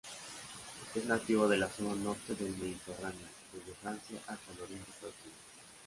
Es 0.95 1.05
nativo 1.05 1.47
de 1.47 1.57
la 1.57 1.69
zona 1.69 1.93
norte 1.93 2.33
del 2.33 2.57
Mediterráneo, 2.57 3.27
desde 3.53 3.71
Francia 3.79 4.17
hasta 4.25 4.63
Oriente 4.63 4.91
Próximo. 4.99 5.35